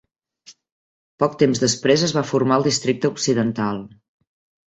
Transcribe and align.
Poc 1.23 1.35
temps 1.41 1.61
després 1.65 2.05
es 2.09 2.15
va 2.19 2.25
formar 2.31 2.59
el 2.61 2.67
districte 2.69 3.13
occidental. 3.13 3.81